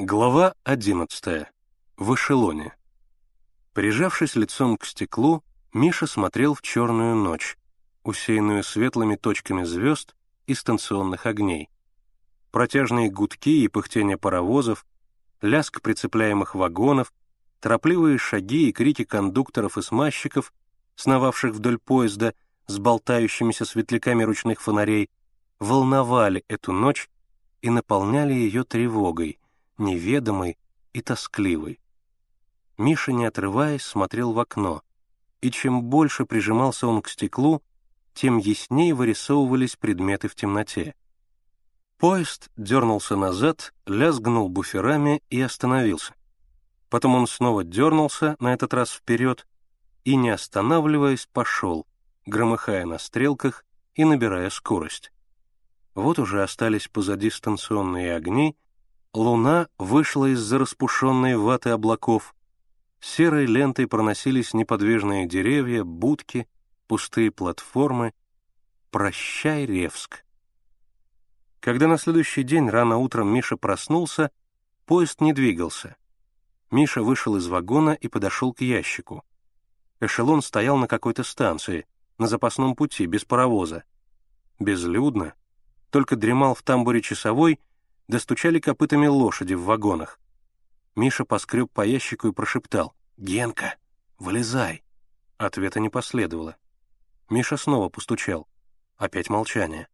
Глава 0.00 0.54
11. 0.62 1.48
В 1.96 2.14
эшелоне. 2.14 2.72
Прижавшись 3.72 4.36
лицом 4.36 4.76
к 4.76 4.84
стеклу, 4.84 5.42
Миша 5.72 6.06
смотрел 6.06 6.54
в 6.54 6.62
черную 6.62 7.16
ночь, 7.16 7.58
усеянную 8.04 8.62
светлыми 8.62 9.16
точками 9.16 9.64
звезд 9.64 10.14
и 10.46 10.54
станционных 10.54 11.26
огней. 11.26 11.68
Протяжные 12.52 13.10
гудки 13.10 13.64
и 13.64 13.66
пыхтение 13.66 14.16
паровозов, 14.16 14.86
лязг 15.42 15.82
прицепляемых 15.82 16.54
вагонов, 16.54 17.12
торопливые 17.58 18.18
шаги 18.18 18.68
и 18.68 18.72
крики 18.72 19.02
кондукторов 19.02 19.78
и 19.78 19.82
смазчиков, 19.82 20.52
сновавших 20.94 21.54
вдоль 21.54 21.78
поезда 21.78 22.34
с 22.68 22.78
болтающимися 22.78 23.64
светляками 23.64 24.22
ручных 24.22 24.60
фонарей, 24.60 25.10
волновали 25.58 26.44
эту 26.46 26.70
ночь 26.70 27.10
и 27.62 27.70
наполняли 27.70 28.32
ее 28.32 28.62
тревогой, 28.62 29.40
неведомой 29.78 30.58
и 30.92 31.00
тоскливой. 31.00 31.80
Миша, 32.76 33.12
не 33.12 33.24
отрываясь, 33.24 33.82
смотрел 33.82 34.32
в 34.32 34.38
окно, 34.38 34.82
и 35.40 35.50
чем 35.50 35.82
больше 35.82 36.26
прижимался 36.26 36.86
он 36.86 37.02
к 37.02 37.08
стеклу, 37.08 37.62
тем 38.14 38.38
яснее 38.38 38.94
вырисовывались 38.94 39.76
предметы 39.76 40.28
в 40.28 40.34
темноте. 40.34 40.94
Поезд 41.98 42.50
дернулся 42.56 43.16
назад, 43.16 43.74
лязгнул 43.86 44.48
буферами 44.48 45.22
и 45.30 45.40
остановился. 45.40 46.14
Потом 46.90 47.16
он 47.16 47.26
снова 47.26 47.64
дернулся, 47.64 48.36
на 48.38 48.54
этот 48.54 48.72
раз 48.72 48.92
вперед, 48.92 49.46
и, 50.04 50.16
не 50.16 50.30
останавливаясь, 50.30 51.28
пошел, 51.32 51.86
громыхая 52.24 52.86
на 52.86 52.98
стрелках 52.98 53.64
и 53.94 54.04
набирая 54.04 54.48
скорость. 54.50 55.12
Вот 55.94 56.18
уже 56.20 56.42
остались 56.42 56.86
позади 56.86 57.30
станционные 57.30 58.14
огни, 58.14 58.56
луна 59.18 59.68
вышла 59.78 60.26
из-за 60.32 60.58
распушенной 60.58 61.36
ваты 61.36 61.70
облаков, 61.70 62.34
серой 63.00 63.46
лентой 63.46 63.86
проносились 63.86 64.54
неподвижные 64.54 65.26
деревья, 65.26 65.84
будки, 65.84 66.48
пустые 66.86 67.30
платформы. 67.30 68.14
«Прощай, 68.90 69.66
Ревск!» 69.66 70.24
Когда 71.60 71.88
на 71.88 71.98
следующий 71.98 72.42
день 72.42 72.70
рано 72.70 72.96
утром 72.96 73.32
Миша 73.32 73.56
проснулся, 73.56 74.30
поезд 74.86 75.20
не 75.20 75.32
двигался. 75.32 75.96
Миша 76.70 77.02
вышел 77.02 77.36
из 77.36 77.46
вагона 77.48 77.90
и 77.90 78.08
подошел 78.08 78.52
к 78.52 78.60
ящику. 78.60 79.24
Эшелон 80.00 80.42
стоял 80.42 80.76
на 80.76 80.86
какой-то 80.86 81.24
станции, 81.24 81.86
на 82.18 82.26
запасном 82.26 82.74
пути, 82.74 83.06
без 83.06 83.24
паровоза. 83.24 83.84
Безлюдно, 84.58 85.34
только 85.90 86.16
дремал 86.16 86.54
в 86.54 86.62
тамбуре 86.62 87.02
часовой, 87.02 87.60
достучали 88.08 88.58
копытами 88.58 89.06
лошади 89.06 89.54
в 89.54 89.64
вагонах. 89.64 90.18
Миша 90.96 91.24
поскреб 91.24 91.70
по 91.70 91.86
ящику 91.86 92.28
и 92.28 92.32
прошептал 92.32 92.94
«Генка, 93.16 93.76
вылезай!» 94.18 94.82
Ответа 95.36 95.78
не 95.78 95.88
последовало. 95.88 96.56
Миша 97.30 97.56
снова 97.56 97.88
постучал. 97.88 98.48
Опять 98.96 99.30
молчание. 99.30 99.88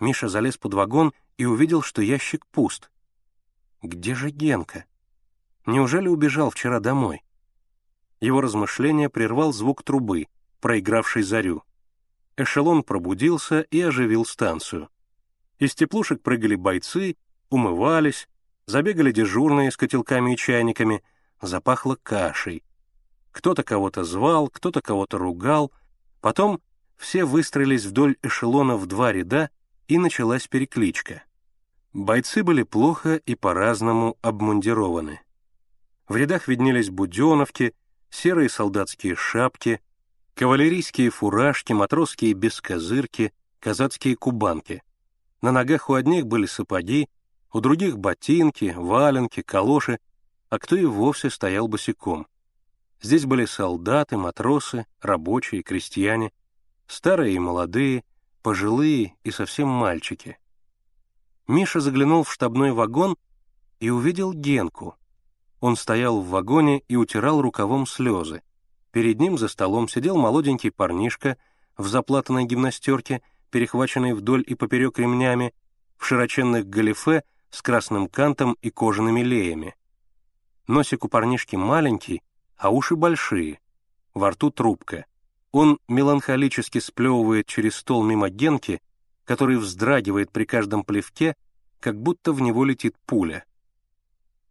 Миша 0.00 0.28
залез 0.28 0.56
под 0.56 0.74
вагон 0.74 1.12
и 1.36 1.44
увидел, 1.44 1.82
что 1.82 2.00
ящик 2.00 2.46
пуст. 2.46 2.90
Где 3.82 4.14
же 4.14 4.30
Генка? 4.30 4.86
Неужели 5.66 6.08
убежал 6.08 6.50
вчера 6.50 6.80
домой? 6.80 7.22
Его 8.20 8.40
размышление 8.40 9.10
прервал 9.10 9.52
звук 9.52 9.82
трубы, 9.82 10.28
проигравшей 10.60 11.22
зарю. 11.22 11.64
Эшелон 12.36 12.82
пробудился 12.82 13.60
и 13.62 13.80
оживил 13.80 14.24
станцию. 14.24 14.88
Из 15.58 15.74
теплушек 15.74 16.22
прыгали 16.22 16.54
бойцы, 16.54 17.16
умывались, 17.50 18.28
забегали 18.66 19.12
дежурные 19.12 19.70
с 19.70 19.76
котелками 19.76 20.34
и 20.34 20.36
чайниками, 20.36 21.02
запахло 21.40 21.96
кашей. 22.02 22.62
Кто-то 23.32 23.62
кого-то 23.62 24.04
звал, 24.04 24.48
кто-то 24.48 24.80
кого-то 24.80 25.18
ругал. 25.18 25.72
Потом 26.20 26.60
все 26.96 27.24
выстроились 27.24 27.84
вдоль 27.84 28.16
эшелона 28.22 28.76
в 28.76 28.86
два 28.86 29.12
ряда, 29.12 29.50
и 29.88 29.98
началась 29.98 30.48
перекличка. 30.48 31.22
Бойцы 31.92 32.42
были 32.42 32.62
плохо 32.62 33.16
и 33.16 33.34
по-разному 33.34 34.18
обмундированы. 34.20 35.20
В 36.08 36.16
рядах 36.16 36.48
виднелись 36.48 36.90
буденовки, 36.90 37.74
серые 38.10 38.48
солдатские 38.48 39.14
шапки, 39.14 39.80
кавалерийские 40.34 41.10
фуражки, 41.10 41.72
матросские 41.72 42.32
бескозырки, 42.32 43.32
казацкие 43.60 44.16
кубанки. 44.16 44.82
На 45.46 45.52
ногах 45.52 45.88
у 45.88 45.94
одних 45.94 46.26
были 46.26 46.44
сапоги, 46.46 47.08
у 47.52 47.60
других 47.60 48.00
ботинки, 48.00 48.74
валенки, 48.76 49.42
калоши, 49.42 50.00
а 50.48 50.58
кто 50.58 50.74
и 50.74 50.84
вовсе 50.84 51.30
стоял 51.30 51.68
босиком. 51.68 52.26
Здесь 53.00 53.26
были 53.26 53.44
солдаты, 53.44 54.16
матросы, 54.16 54.86
рабочие, 55.00 55.62
крестьяне, 55.62 56.32
старые 56.88 57.36
и 57.36 57.38
молодые, 57.38 58.02
пожилые 58.42 59.14
и 59.22 59.30
совсем 59.30 59.68
мальчики. 59.68 60.36
Миша 61.46 61.78
заглянул 61.78 62.24
в 62.24 62.32
штабной 62.32 62.72
вагон 62.72 63.16
и 63.78 63.88
увидел 63.88 64.32
Генку. 64.32 64.96
Он 65.60 65.76
стоял 65.76 66.22
в 66.22 66.28
вагоне 66.28 66.80
и 66.88 66.96
утирал 66.96 67.40
рукавом 67.40 67.86
слезы. 67.86 68.42
Перед 68.90 69.20
ним 69.20 69.38
за 69.38 69.46
столом 69.46 69.88
сидел 69.88 70.16
молоденький 70.16 70.72
парнишка 70.72 71.36
в 71.76 71.86
заплатанной 71.86 72.46
гимнастерке— 72.46 73.22
перехваченный 73.56 74.12
вдоль 74.12 74.44
и 74.46 74.54
поперек 74.54 74.98
ремнями, 74.98 75.54
в 75.96 76.04
широченных 76.04 76.68
галифе 76.68 77.22
с 77.48 77.62
красным 77.62 78.06
кантом 78.06 78.54
и 78.60 78.68
кожаными 78.68 79.22
леями. 79.22 79.74
Носик 80.66 81.06
у 81.06 81.08
парнишки 81.08 81.56
маленький, 81.56 82.20
а 82.58 82.68
уши 82.68 82.96
большие, 82.96 83.58
во 84.12 84.32
рту 84.32 84.50
трубка. 84.50 85.06
Он 85.52 85.78
меланхолически 85.88 86.80
сплевывает 86.80 87.46
через 87.46 87.76
стол 87.76 88.04
мимо 88.04 88.28
Генки, 88.28 88.82
который 89.24 89.56
вздрагивает 89.56 90.30
при 90.32 90.44
каждом 90.44 90.84
плевке, 90.84 91.34
как 91.80 91.98
будто 91.98 92.34
в 92.34 92.42
него 92.42 92.62
летит 92.62 92.94
пуля. 93.06 93.46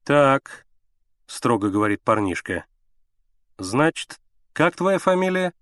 «Так»,— 0.03 0.65
строго 1.27 1.69
говорит 1.69 2.01
парнишка,— 2.01 2.65
«значит, 3.59 4.19
как 4.51 4.75
твоя 4.75 4.97
фамилия?» 4.97 5.53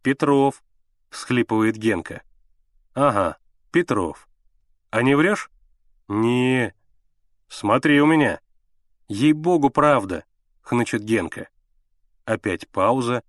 «Петров»,— 0.00 0.62
схлипывает 1.10 1.76
Генка. 1.76 2.22
«Ага, 2.94 3.38
Петров. 3.70 4.28
А 4.90 5.02
не 5.02 5.16
врешь?» 5.16 5.50
«Не. 6.08 6.74
Смотри 7.48 8.00
у 8.00 8.06
меня». 8.06 8.40
«Ей-богу, 9.08 9.70
правда»,— 9.70 10.24
хнычет 10.62 11.02
Генка. 11.02 11.48
Опять 12.24 12.68
пауза, 12.68 13.22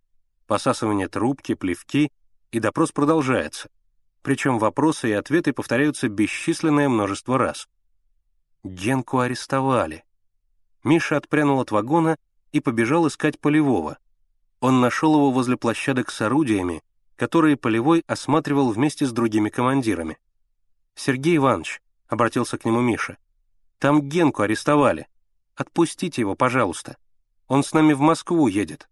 посасывание 0.47 1.07
трубки, 1.07 1.53
плевки, 1.55 2.11
и 2.51 2.59
допрос 2.59 2.91
продолжается. 2.91 3.69
Причем 4.21 4.59
вопросы 4.59 5.09
и 5.09 5.13
ответы 5.13 5.51
повторяются 5.51 6.07
бесчисленное 6.07 6.87
множество 6.87 7.37
раз. 7.37 7.67
Генку 8.63 9.19
арестовали. 9.19 10.03
Миша 10.83 11.17
отпрянул 11.17 11.59
от 11.59 11.71
вагона 11.71 12.17
и 12.51 12.59
побежал 12.59 13.07
искать 13.07 13.39
полевого. 13.39 13.97
Он 14.59 14.79
нашел 14.79 15.15
его 15.15 15.31
возле 15.31 15.57
площадок 15.57 16.09
с 16.11 16.21
орудиями, 16.21 16.81
которые 17.15 17.57
Полевой 17.57 18.03
осматривал 18.07 18.71
вместе 18.71 19.05
с 19.05 19.11
другими 19.11 19.49
командирами. 19.49 20.17
«Сергей 20.95 21.37
Иванович»,— 21.37 21.81
обратился 22.07 22.57
к 22.57 22.65
нему 22.65 22.81
Миша,— 22.81 23.17
«там 23.79 24.01
Генку 24.01 24.43
арестовали. 24.43 25.07
Отпустите 25.55 26.21
его, 26.21 26.35
пожалуйста. 26.35 26.97
Он 27.47 27.63
с 27.63 27.73
нами 27.73 27.93
в 27.93 27.99
Москву 27.99 28.47
едет». 28.47 28.89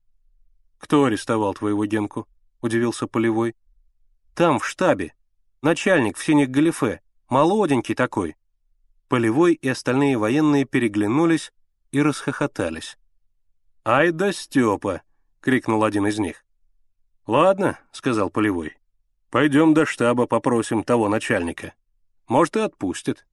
«Кто 0.78 1.06
арестовал 1.06 1.54
твоего 1.54 1.86
Генку?»— 1.86 2.28
удивился 2.62 3.08
Полевой. 3.08 3.56
«Там, 4.36 4.60
в 4.60 4.68
штабе. 4.68 5.14
Начальник 5.62 6.18
в 6.18 6.24
синих 6.24 6.50
галифе. 6.50 7.02
Молоденький 7.30 7.96
такой». 7.96 8.36
Полевой 9.08 9.54
и 9.54 9.70
остальные 9.70 10.18
военные 10.18 10.66
переглянулись 10.66 11.54
и 11.92 12.02
расхохотались. 12.02 12.98
«Ай 13.86 14.12
да 14.12 14.32
Степа!»— 14.34 15.02
крикнул 15.42 15.84
один 15.84 16.08
из 16.08 16.20
них. 16.20 16.44
«Ладно»,— 17.26 17.80
сказал 17.92 18.30
Полевой. 18.30 18.78
«Пойдем 19.30 19.74
до 19.74 19.86
штаба 19.86 20.28
попросим 20.28 20.84
того 20.84 21.08
начальника. 21.10 21.74
Может, 22.28 22.58
и 22.58 22.60
отпустит». 22.60 23.26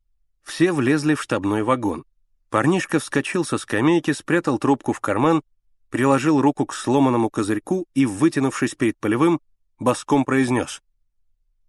Все 0.42 0.72
влезли 0.72 1.14
в 1.14 1.22
штабной 1.22 1.62
вагон. 1.62 2.04
Парнишка 2.48 2.98
вскочил 2.98 3.44
со 3.44 3.58
скамейки, 3.58 4.12
спрятал 4.12 4.58
трубку 4.58 4.92
в 4.92 5.00
карман, 5.00 5.42
приложил 5.90 6.40
руку 6.40 6.66
к 6.66 6.74
сломанному 6.74 7.30
козырьку 7.30 7.86
и, 7.94 8.06
вытянувшись 8.06 8.74
перед 8.74 8.96
Полевым, 8.98 9.40
боском 9.78 10.24
произнес. 10.24 10.82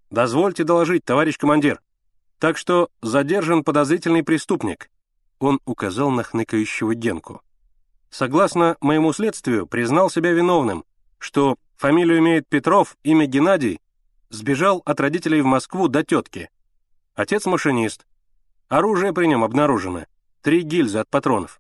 «Дозвольте 0.10 0.64
доложить, 0.64 1.06
товарищ 1.06 1.38
командир. 1.38 1.82
Так 2.40 2.58
что 2.58 2.90
задержан 3.02 3.64
подозрительный 3.64 4.24
преступник». 4.24 4.90
Он 5.40 5.60
указал 5.66 6.12
на 6.12 6.24
хныкающего 6.24 6.96
Генку. 6.96 7.42
«Согласно 8.10 8.78
моему 8.80 9.14
следствию, 9.14 9.68
признал 9.68 10.10
себя 10.10 10.32
виновным, 10.32 10.86
что 11.18 11.58
Фамилию 11.82 12.20
имеет 12.20 12.48
Петров, 12.48 12.96
имя 13.02 13.26
Геннадий. 13.26 13.80
Сбежал 14.30 14.84
от 14.86 15.00
родителей 15.00 15.42
в 15.42 15.46
Москву 15.46 15.88
до 15.88 16.04
тетки. 16.04 16.52
Отец 17.16 17.48
машинист. 17.48 18.06
Оружие 18.68 19.14
при 19.14 19.26
нем 19.26 19.44
обнаружено. 19.44 20.06
Три 20.44 20.62
гильзы 20.62 21.00
от 21.00 21.10
патронов. 21.10 21.60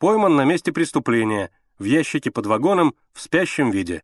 Пойман 0.00 0.34
на 0.34 0.44
месте 0.44 0.72
преступления, 0.72 1.52
в 1.78 1.84
ящике 1.84 2.32
под 2.32 2.46
вагоном, 2.46 2.96
в 3.12 3.20
спящем 3.20 3.70
виде. 3.70 4.02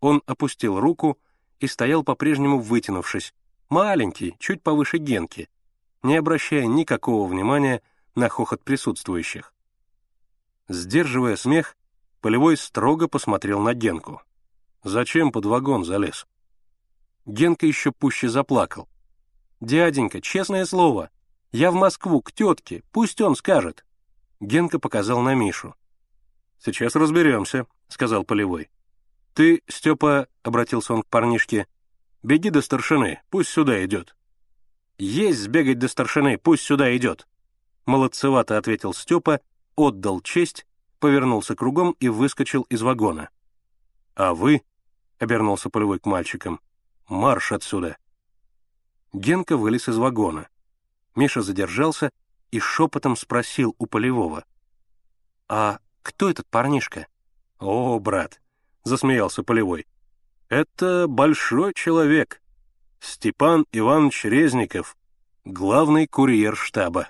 Он 0.00 0.22
опустил 0.24 0.80
руку 0.80 1.18
и 1.60 1.66
стоял 1.66 2.02
по-прежнему 2.02 2.58
вытянувшись, 2.58 3.34
маленький, 3.68 4.36
чуть 4.38 4.62
повыше 4.62 4.96
Генки, 4.96 5.50
не 6.02 6.16
обращая 6.16 6.64
никакого 6.64 7.28
внимания 7.28 7.82
на 8.14 8.30
хохот 8.30 8.64
присутствующих. 8.64 9.52
Сдерживая 10.66 11.36
смех, 11.36 11.76
Полевой 12.22 12.56
строго 12.56 13.06
посмотрел 13.06 13.60
на 13.60 13.74
Генку. 13.74 14.22
«Зачем 14.86 15.32
под 15.32 15.46
вагон 15.46 15.84
залез?» 15.84 16.28
Генка 17.24 17.66
еще 17.66 17.90
пуще 17.90 18.28
заплакал. 18.28 18.88
«Дяденька, 19.60 20.20
честное 20.20 20.64
слово, 20.64 21.10
я 21.50 21.72
в 21.72 21.74
Москву, 21.74 22.22
к 22.22 22.30
тетке, 22.30 22.84
пусть 22.92 23.20
он 23.20 23.34
скажет». 23.34 23.84
Генка 24.38 24.78
показал 24.78 25.22
на 25.22 25.34
Мишу. 25.34 25.74
«Сейчас 26.60 26.94
разберемся»,— 26.94 27.66
сказал 27.88 28.22
Полевой. 28.22 28.70
«Ты, 29.34 29.60
Степа»,— 29.66 30.28
обратился 30.44 30.94
он 30.94 31.02
к 31.02 31.08
парнишке,— 31.08 31.66
«беги 32.22 32.50
до 32.50 32.62
старшины, 32.62 33.20
пусть 33.28 33.50
сюда 33.50 33.84
идет». 33.84 34.14
«Есть 34.98 35.40
сбегать 35.40 35.80
до 35.80 35.88
старшины, 35.88 36.38
пусть 36.38 36.62
сюда 36.62 36.96
идет»,— 36.96 37.26
молодцевато 37.86 38.56
ответил 38.56 38.94
Степа, 38.94 39.40
отдал 39.74 40.20
честь, 40.20 40.64
повернулся 41.00 41.56
кругом 41.56 41.96
и 41.98 42.08
выскочил 42.08 42.62
из 42.70 42.82
вагона. 42.82 43.30
«А 44.14 44.32
вы»,— 44.32 44.62
обернулся 45.18 45.70
Полевой 45.70 45.98
к 45.98 46.06
мальчикам,— 46.06 46.60
«марш 47.08 47.52
отсюда». 47.52 47.96
Генка 49.12 49.56
вылез 49.56 49.88
из 49.88 49.96
вагона. 49.96 50.48
Миша 51.14 51.42
задержался 51.42 52.10
и 52.50 52.60
шепотом 52.60 53.16
спросил 53.16 53.74
у 53.78 53.86
Полевого. 53.86 54.44
«А 55.48 55.78
кто 56.02 56.28
этот 56.28 56.46
парнишка?» 56.48 57.06
«О, 57.58 57.98
брат»,— 57.98 58.40
засмеялся 58.84 59.42
Полевой,— 59.42 59.86
«это 60.48 61.06
большой 61.08 61.72
человек. 61.74 62.42
Степан 63.00 63.66
Иванович 63.72 64.24
Резников, 64.24 64.96
главный 65.44 66.06
курьер 66.06 66.56
штаба». 66.56 67.08